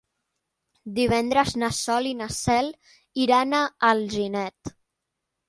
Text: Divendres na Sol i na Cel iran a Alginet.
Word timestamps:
Divendres 0.95 1.53
na 1.63 1.69
Sol 1.81 2.09
i 2.13 2.15
na 2.23 2.31
Cel 2.37 2.73
iran 3.27 3.55
a 3.61 3.61
Alginet. 3.93 4.75